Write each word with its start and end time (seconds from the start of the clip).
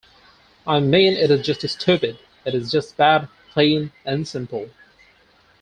I 0.65 0.79
mean 0.79 1.13
it 1.13 1.29
is 1.29 1.45
just 1.45 1.69
stupid, 1.79 2.17
it 2.43 2.55
is 2.55 2.71
just 2.71 2.97
bad, 2.97 3.29
plain 3.51 3.91
and 4.03 4.27
simple. 4.27 4.71